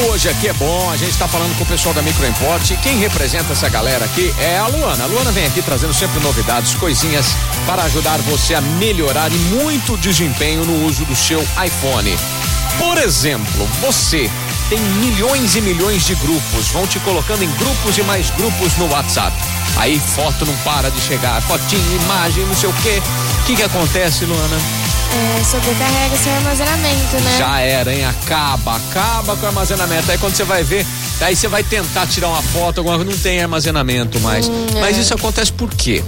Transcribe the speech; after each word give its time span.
hoje 0.00 0.28
aqui 0.28 0.48
é 0.48 0.52
bom, 0.54 0.90
a 0.90 0.96
gente 0.96 1.16
tá 1.16 1.28
falando 1.28 1.56
com 1.56 1.62
o 1.62 1.66
pessoal 1.66 1.94
da 1.94 2.02
Microimport. 2.02 2.72
Quem 2.82 2.98
representa 2.98 3.52
essa 3.52 3.68
galera 3.68 4.04
aqui 4.04 4.34
é 4.38 4.58
a 4.58 4.66
Luana. 4.66 5.04
A 5.04 5.06
Luana 5.06 5.30
vem 5.30 5.46
aqui 5.46 5.62
trazendo 5.62 5.94
sempre 5.94 6.20
novidades, 6.20 6.74
coisinhas 6.74 7.26
para 7.66 7.82
ajudar 7.84 8.18
você 8.22 8.54
a 8.54 8.60
melhorar 8.60 9.30
e 9.30 9.36
muito 9.36 9.96
desempenho 9.96 10.64
no 10.64 10.84
uso 10.86 11.04
do 11.04 11.14
seu 11.14 11.40
iPhone. 11.64 12.16
Por 12.78 12.98
exemplo, 12.98 13.68
você 13.80 14.30
tem 14.68 14.80
milhões 14.80 15.54
e 15.54 15.60
milhões 15.60 16.04
de 16.04 16.14
grupos, 16.16 16.68
vão 16.68 16.86
te 16.86 16.98
colocando 17.00 17.44
em 17.44 17.50
grupos 17.52 17.96
e 17.96 18.02
mais 18.02 18.30
grupos 18.30 18.76
no 18.76 18.88
WhatsApp. 18.90 19.36
Aí 19.76 20.00
foto 20.00 20.44
não 20.44 20.56
para 20.58 20.90
de 20.90 21.00
chegar, 21.00 21.40
fotinho, 21.42 22.02
imagem, 22.02 22.44
não 22.46 22.54
sei 22.54 22.68
o 22.68 22.72
quê. 22.74 23.02
O 23.40 23.44
que 23.44 23.56
que 23.56 23.62
acontece, 23.62 24.24
Luana? 24.24 24.83
É, 25.16 25.44
sobrecarrega 25.44 26.16
seu 26.16 26.32
armazenamento, 26.32 27.16
né? 27.22 27.36
Já 27.38 27.60
era, 27.60 27.94
hein? 27.94 28.04
Acaba, 28.04 28.76
acaba 28.76 29.36
com 29.36 29.44
o 29.44 29.46
armazenamento. 29.48 30.10
Aí 30.10 30.18
quando 30.18 30.34
você 30.34 30.42
vai 30.44 30.64
ver, 30.64 30.84
aí 31.20 31.36
você 31.36 31.46
vai 31.46 31.62
tentar 31.62 32.06
tirar 32.08 32.28
uma 32.28 32.42
foto, 32.42 32.78
alguma 32.78 32.96
coisa, 32.96 33.10
não 33.12 33.18
tem 33.18 33.40
armazenamento 33.40 34.18
mais. 34.20 34.48
Hum, 34.48 34.66
Mas 34.80 34.96
é. 34.98 35.00
isso 35.02 35.14
acontece 35.14 35.52
por 35.52 35.70
quê? 35.70 36.02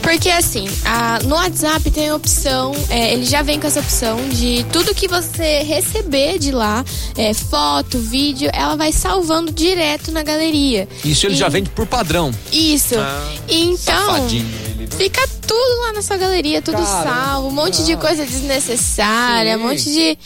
Porque 0.00 0.30
assim, 0.30 0.68
a- 0.84 1.18
no 1.24 1.34
WhatsApp 1.34 1.90
tem 1.90 2.08
a 2.08 2.14
opção, 2.14 2.72
é, 2.88 3.12
ele 3.12 3.24
já 3.26 3.42
vem 3.42 3.58
com 3.60 3.66
essa 3.66 3.80
opção 3.80 4.16
de 4.30 4.64
tudo 4.72 4.94
que 4.94 5.08
você 5.08 5.62
receber 5.64 6.38
de 6.38 6.52
lá, 6.52 6.84
é, 7.16 7.34
foto, 7.34 7.98
vídeo, 7.98 8.48
ela 8.54 8.76
vai 8.76 8.92
salvando 8.92 9.52
direto 9.52 10.10
na 10.12 10.22
galeria. 10.22 10.88
Isso 11.04 11.26
ele 11.26 11.34
E- 11.34 11.38
já 11.38 11.48
vende 11.48 11.68
por 11.70 11.86
padrão. 11.86 12.30
Isso. 12.52 12.94
Ah, 12.98 13.32
então, 13.48 13.76
safadinho. 14.06 14.46
Fica 14.90 15.26
tudo 15.46 15.80
lá 15.82 15.92
na 15.92 16.02
sua 16.02 16.16
galeria, 16.16 16.62
tudo 16.62 16.78
Caramba. 16.78 17.10
salvo, 17.10 17.48
um 17.48 17.52
monte 17.52 17.84
de 17.84 17.96
coisa 17.96 18.24
desnecessária, 18.24 19.56
Sim. 19.56 19.62
um 19.62 19.68
monte 19.68 19.84
de. 19.84 20.18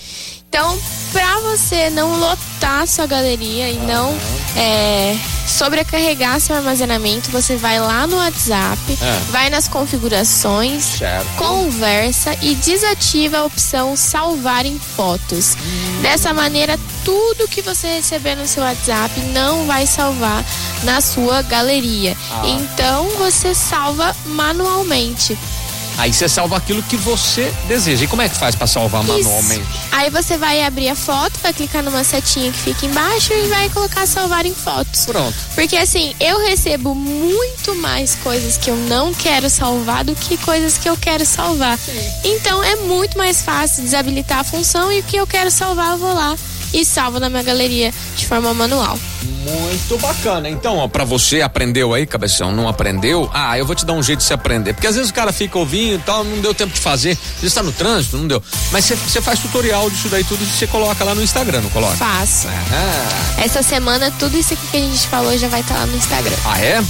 Então, 0.48 0.78
pra 1.12 1.38
você 1.40 1.90
não 1.90 2.18
lotar 2.18 2.86
sua 2.86 3.06
galeria 3.06 3.70
e 3.70 3.76
não 3.78 4.12
é, 4.56 5.16
sobrecarregar 5.46 6.40
seu 6.40 6.56
armazenamento, 6.56 7.30
você 7.30 7.56
vai 7.56 7.78
lá 7.80 8.06
no 8.06 8.16
WhatsApp, 8.16 8.78
É. 9.00 9.20
vai 9.30 9.50
nas 9.50 9.68
configurações, 9.68 10.84
Certo. 10.84 11.26
conversa 11.36 12.36
e 12.42 12.54
desativa 12.54 13.38
a 13.38 13.44
opção 13.44 13.96
salvar 13.96 14.66
em 14.66 14.78
fotos. 14.78 15.56
Dessa 16.02 16.32
maneira, 16.32 16.78
tudo 17.04 17.48
que 17.48 17.62
você 17.62 17.86
receber 17.96 18.34
no 18.36 18.46
seu 18.46 18.62
WhatsApp 18.62 19.18
não 19.32 19.66
vai 19.66 19.86
salvar 19.86 20.44
na 20.82 21.00
sua 21.00 21.42
galeria. 21.42 22.16
Ah. 22.30 22.42
Então 22.46 23.08
você 23.18 23.54
salva 23.54 24.14
manualmente. 24.26 25.36
Aí 26.00 26.14
você 26.14 26.30
salva 26.30 26.56
aquilo 26.56 26.82
que 26.82 26.96
você 26.96 27.52
deseja. 27.68 28.04
E 28.04 28.08
como 28.08 28.22
é 28.22 28.28
que 28.28 28.34
faz 28.34 28.54
pra 28.54 28.66
salvar 28.66 29.04
Isso. 29.04 29.12
manualmente? 29.12 29.66
Aí 29.92 30.08
você 30.08 30.38
vai 30.38 30.64
abrir 30.64 30.88
a 30.88 30.94
foto, 30.94 31.38
vai 31.42 31.52
clicar 31.52 31.82
numa 31.82 32.02
setinha 32.02 32.50
que 32.50 32.58
fica 32.58 32.86
embaixo 32.86 33.34
e 33.34 33.48
vai 33.48 33.68
colocar 33.68 34.06
salvar 34.06 34.46
em 34.46 34.54
fotos. 34.54 35.04
Pronto. 35.04 35.36
Porque 35.54 35.76
assim, 35.76 36.14
eu 36.18 36.40
recebo 36.40 36.94
muito 36.94 37.74
mais 37.74 38.14
coisas 38.14 38.56
que 38.56 38.70
eu 38.70 38.76
não 38.76 39.12
quero 39.12 39.50
salvar 39.50 40.02
do 40.02 40.14
que 40.14 40.38
coisas 40.38 40.78
que 40.78 40.88
eu 40.88 40.96
quero 40.96 41.26
salvar. 41.26 41.78
Então 42.24 42.64
é 42.64 42.76
muito 42.76 43.18
mais 43.18 43.42
fácil 43.42 43.82
desabilitar 43.82 44.38
a 44.38 44.44
função 44.44 44.90
e 44.90 45.00
o 45.00 45.02
que 45.02 45.18
eu 45.18 45.26
quero 45.26 45.50
salvar 45.50 45.90
eu 45.90 45.98
vou 45.98 46.14
lá 46.14 46.34
e 46.72 46.84
salvo 46.84 47.18
na 47.20 47.28
minha 47.28 47.42
galeria 47.42 47.92
de 48.16 48.26
forma 48.26 48.52
manual. 48.54 48.98
Muito 49.44 49.98
bacana. 49.98 50.48
Então, 50.50 50.76
ó, 50.76 50.86
pra 50.88 51.02
você 51.04 51.40
aprendeu 51.40 51.94
aí, 51.94 52.06
cabeção, 52.06 52.52
não 52.52 52.68
aprendeu? 52.68 53.28
Ah, 53.32 53.58
eu 53.58 53.64
vou 53.66 53.74
te 53.74 53.84
dar 53.86 53.94
um 53.94 54.02
jeito 54.02 54.18
de 54.20 54.24
se 54.26 54.32
aprender. 54.34 54.74
Porque 54.74 54.86
às 54.86 54.94
vezes 54.96 55.10
o 55.10 55.14
cara 55.14 55.32
fica 55.32 55.58
ouvindo 55.58 55.94
e 55.96 55.98
tal, 55.98 56.22
não 56.24 56.38
deu 56.40 56.52
tempo 56.54 56.72
de 56.74 56.80
fazer. 56.80 57.16
Você 57.38 57.46
está 57.46 57.62
no 57.62 57.72
trânsito, 57.72 58.18
não 58.18 58.26
deu. 58.28 58.42
Mas 58.70 58.84
você- 58.84 59.20
faz 59.20 59.38
tutorial 59.40 59.88
disso 59.90 60.08
daí 60.08 60.24
tudo 60.24 60.42
e 60.42 60.46
você 60.46 60.66
coloca 60.66 61.02
lá 61.04 61.14
no 61.14 61.22
Instagram, 61.22 61.60
não 61.62 61.70
coloca? 61.70 61.96
Faço. 61.96 62.48
Ah, 62.48 63.40
Essa 63.42 63.62
semana 63.62 64.10
tudo 64.18 64.36
isso 64.36 64.52
aqui 64.54 64.66
que 64.70 64.76
a 64.76 64.80
gente 64.80 65.06
falou 65.08 65.36
já 65.38 65.48
vai 65.48 65.60
estar 65.60 65.74
lá 65.74 65.86
no 65.86 65.96
Instagram. 65.96 66.36
ah 66.44 66.58
é? 66.60 66.82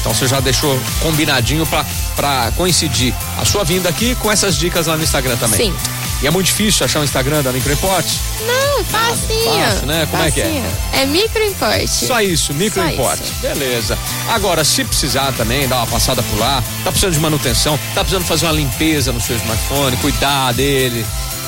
Então 0.00 0.14
você 0.14 0.26
já 0.26 0.40
deixou 0.40 0.78
combinadinho 1.02 1.66
pra, 1.66 1.84
pra 2.16 2.52
coincidir 2.56 3.14
a 3.38 3.44
sua 3.44 3.64
vinda 3.64 3.88
aqui 3.88 4.14
com 4.16 4.30
essas 4.30 4.56
dicas 4.56 4.86
lá 4.86 4.96
no 4.96 5.02
Instagram 5.02 5.36
também. 5.36 5.58
Sim. 5.66 5.74
E 6.22 6.26
é 6.26 6.30
muito 6.30 6.46
difícil 6.46 6.84
achar 6.84 7.00
o 7.00 7.04
Instagram 7.04 7.42
da 7.42 7.50
Microimport? 7.52 8.06
Não, 8.46 8.80
é 8.80 8.84
facinho. 8.84 9.52
fácil, 9.54 9.86
né? 9.86 10.06
Como 10.08 10.22
é 10.22 10.30
que 10.30 10.40
é? 10.40 10.44
Facinho. 10.44 10.76
É 10.92 11.06
microimporte. 11.06 11.88
Só 11.88 12.20
isso, 12.20 12.54
microimport. 12.54 13.18
Só 13.18 13.24
isso. 13.24 13.34
Beleza. 13.40 13.98
Agora, 14.28 14.62
se 14.62 14.84
precisar 14.84 15.32
também, 15.32 15.66
dar 15.66 15.78
uma 15.78 15.86
passada 15.88 16.22
por 16.22 16.38
lá, 16.38 16.62
tá 16.84 16.90
precisando 16.92 17.14
de 17.14 17.20
manutenção, 17.20 17.76
tá 17.92 18.02
precisando 18.02 18.24
fazer 18.24 18.46
uma 18.46 18.52
limpeza 18.52 19.12
no 19.12 19.20
seu 19.20 19.36
smartphone, 19.36 19.96
cuidar 19.96 20.52
dele. 20.52 21.04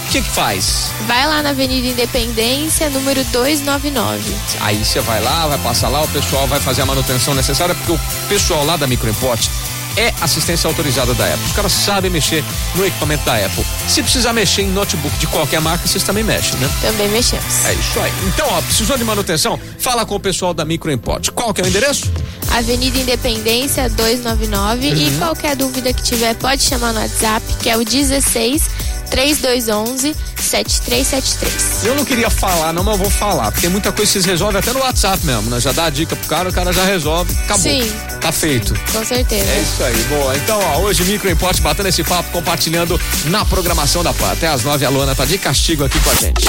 O 0.06 0.10
que 0.10 0.20
que 0.20 0.30
faz? 0.30 0.90
Vai 1.06 1.26
lá 1.26 1.40
na 1.40 1.50
Avenida 1.50 1.86
Independência, 1.88 2.90
número 2.90 3.22
299. 3.24 4.34
Aí 4.60 4.84
você 4.84 5.00
vai 5.00 5.22
lá, 5.22 5.46
vai 5.46 5.58
passar 5.58 5.88
lá, 5.88 6.02
o 6.02 6.08
pessoal 6.08 6.48
vai 6.48 6.60
fazer 6.60 6.82
a 6.82 6.86
manutenção 6.86 7.32
necessária, 7.32 7.74
porque 7.74 7.92
o 7.92 8.00
pessoal 8.28 8.64
lá 8.64 8.76
da 8.76 8.86
Microimport 8.86 9.48
é 9.96 10.12
assistência 10.20 10.68
autorizada 10.68 11.14
da 11.14 11.24
Apple. 11.26 11.44
Os 11.46 11.52
caras 11.52 11.72
sabem 11.72 12.10
mexer 12.10 12.44
no 12.74 12.84
equipamento 12.86 13.24
da 13.24 13.34
Apple. 13.36 13.64
Se 13.88 14.02
precisar 14.02 14.32
mexer 14.32 14.62
em 14.62 14.68
notebook 14.70 15.16
de 15.18 15.26
qualquer 15.26 15.60
marca, 15.60 15.86
vocês 15.86 16.02
também 16.02 16.24
mexem, 16.24 16.58
né? 16.58 16.70
Também 16.80 17.08
mexemos. 17.08 17.64
É 17.66 17.72
isso 17.74 18.00
aí. 18.00 18.12
Então, 18.28 18.46
ó, 18.50 18.60
precisou 18.62 18.96
de 18.98 19.04
manutenção? 19.04 19.58
Fala 19.78 20.04
com 20.04 20.14
o 20.16 20.20
pessoal 20.20 20.52
da 20.54 20.64
Microimport. 20.64 21.30
Qual 21.30 21.52
que 21.54 21.60
é 21.60 21.64
o 21.64 21.68
endereço? 21.68 22.10
Avenida 22.52 22.98
Independência 22.98 23.88
299 23.90 24.88
Uhum. 24.90 24.94
e 24.96 25.10
qualquer 25.18 25.56
dúvida 25.56 25.92
que 25.92 26.02
tiver 26.02 26.34
pode 26.34 26.62
chamar 26.62 26.92
no 26.92 27.00
WhatsApp, 27.00 27.44
que 27.60 27.68
é 27.70 27.76
o 27.76 27.84
16 27.84 28.62
3211 29.14 30.16
7373. 30.36 31.84
Eu 31.84 31.94
não 31.94 32.04
queria 32.04 32.28
falar, 32.28 32.72
não, 32.72 32.82
mas 32.82 32.96
eu 32.96 33.02
vou 33.02 33.10
falar. 33.10 33.44
Porque 33.52 33.60
tem 33.60 33.70
muita 33.70 33.92
coisa 33.92 34.10
que 34.10 34.12
vocês 34.14 34.24
resolvem 34.24 34.58
até 34.58 34.72
no 34.72 34.80
WhatsApp 34.80 35.24
mesmo, 35.24 35.50
né? 35.50 35.60
Já 35.60 35.70
dá 35.70 35.84
a 35.84 35.90
dica 35.90 36.16
pro 36.16 36.28
cara, 36.28 36.48
o 36.48 36.52
cara 36.52 36.72
já 36.72 36.84
resolve. 36.84 37.32
Acabou. 37.44 37.62
Sim. 37.62 37.92
Tá 38.20 38.32
feito. 38.32 38.74
Com 38.90 39.04
certeza. 39.04 39.48
É 39.48 39.60
isso 39.60 39.84
aí, 39.84 40.02
boa. 40.04 40.36
Então, 40.36 40.58
ó, 40.58 40.80
hoje 40.80 41.04
Micro 41.04 41.30
Import 41.30 41.60
batendo 41.60 41.88
esse 41.88 42.02
papo, 42.02 42.28
compartilhando 42.30 43.00
na 43.26 43.44
programação 43.44 44.02
da 44.02 44.12
PAN. 44.12 44.32
Até 44.32 44.48
às 44.48 44.64
nove, 44.64 44.84
a 44.84 44.90
Luana 44.90 45.14
tá 45.14 45.24
de 45.24 45.38
castigo 45.38 45.84
aqui 45.84 46.00
com 46.00 46.10
a 46.10 46.14
gente. 46.14 46.46